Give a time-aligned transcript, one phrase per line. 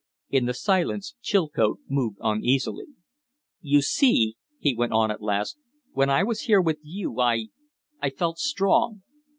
[0.31, 2.85] In the silence Chilcote moved uneasily.
[3.61, 5.57] "You see," he went on, at last,
[5.91, 7.49] "when I was here with you I
[8.01, 9.03] I felt strong.